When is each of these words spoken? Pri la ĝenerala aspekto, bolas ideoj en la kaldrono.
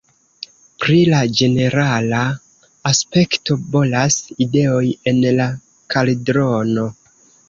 Pri 0.83 0.95
la 1.09 1.17
ĝenerala 1.41 2.21
aspekto, 2.91 3.57
bolas 3.75 4.17
ideoj 4.47 4.81
en 5.13 5.21
la 5.41 5.47
kaldrono. 5.97 6.87